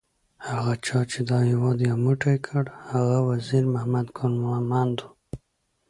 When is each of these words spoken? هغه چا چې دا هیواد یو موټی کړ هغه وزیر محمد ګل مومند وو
هغه 0.47 0.73
چا 0.85 0.99
چې 1.11 1.19
دا 1.29 1.39
هیواد 1.49 1.77
یو 1.89 1.97
موټی 2.05 2.37
کړ 2.45 2.63
هغه 2.91 3.17
وزیر 3.29 3.63
محمد 3.73 4.07
ګل 4.17 4.33
مومند 4.45 4.97
وو 5.01 5.11